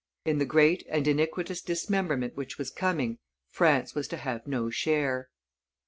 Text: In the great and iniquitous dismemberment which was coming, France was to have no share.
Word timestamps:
In 0.25 0.39
the 0.39 0.45
great 0.47 0.83
and 0.89 1.07
iniquitous 1.07 1.61
dismemberment 1.61 2.35
which 2.35 2.57
was 2.57 2.71
coming, 2.71 3.19
France 3.51 3.93
was 3.93 4.07
to 4.07 4.17
have 4.17 4.47
no 4.47 4.71
share. 4.71 5.29